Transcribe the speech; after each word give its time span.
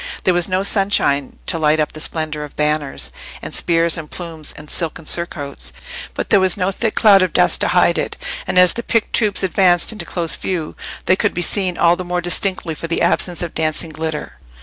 There 0.23 0.33
was 0.33 0.47
no 0.47 0.63
sunshine 0.63 1.37
to 1.45 1.59
light 1.59 1.79
up 1.79 1.91
the 1.91 1.99
splendour 1.99 2.43
of 2.43 2.55
banners, 2.55 3.11
and 3.39 3.53
spears, 3.53 3.99
and 3.99 4.09
plumes, 4.09 4.51
and 4.57 4.67
silken 4.67 5.05
surcoats, 5.05 5.71
but 6.15 6.31
there 6.31 6.39
was 6.39 6.57
no 6.57 6.71
thick 6.71 6.95
cloud 6.95 7.21
of 7.21 7.33
dust 7.33 7.61
to 7.61 7.67
hide 7.67 7.99
it, 7.99 8.17
and 8.47 8.57
as 8.57 8.73
the 8.73 8.81
picked 8.81 9.13
troops 9.13 9.43
advanced 9.43 9.91
into 9.91 10.03
close 10.03 10.35
view, 10.35 10.75
they 11.05 11.15
could 11.15 11.35
be 11.35 11.43
seen 11.43 11.77
all 11.77 11.95
the 11.95 12.03
more 12.03 12.19
distinctly 12.19 12.73
for 12.73 12.87
the 12.87 13.03
absence 13.03 13.43
of 13.43 13.53
dancing 13.53 13.91
glitter. 13.91 14.39